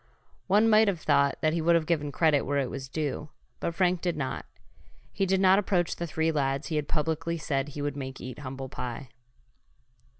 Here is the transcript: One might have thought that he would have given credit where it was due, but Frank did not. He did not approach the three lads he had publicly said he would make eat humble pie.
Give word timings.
One 0.47 0.67
might 0.67 0.87
have 0.87 0.99
thought 1.01 1.37
that 1.41 1.53
he 1.53 1.61
would 1.61 1.75
have 1.75 1.85
given 1.85 2.11
credit 2.11 2.41
where 2.41 2.57
it 2.57 2.71
was 2.71 2.89
due, 2.89 3.29
but 3.59 3.75
Frank 3.75 4.01
did 4.01 4.17
not. 4.17 4.47
He 5.13 5.27
did 5.27 5.39
not 5.39 5.59
approach 5.59 5.95
the 5.95 6.07
three 6.07 6.31
lads 6.31 6.69
he 6.69 6.75
had 6.77 6.87
publicly 6.87 7.37
said 7.37 7.69
he 7.69 7.83
would 7.83 7.95
make 7.95 8.19
eat 8.19 8.39
humble 8.39 8.67
pie. 8.67 9.09